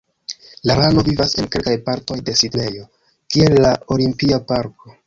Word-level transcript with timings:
La 0.69 0.77
rano 0.79 1.03
vivas 1.09 1.35
en 1.43 1.49
kelkaj 1.57 1.75
partoj 1.91 2.19
de 2.31 2.35
Sidnejo, 2.43 2.89
kiel 3.37 3.61
la 3.69 3.77
olimpia 3.99 4.43
parko. 4.53 4.97